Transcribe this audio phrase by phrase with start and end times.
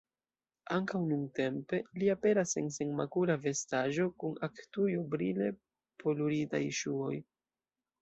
[0.77, 5.55] Ankaŭ nuntempe li aperas en senmakula vestaĵo, kun aktujo, brile
[6.05, 7.17] poluritaj ŝuoj.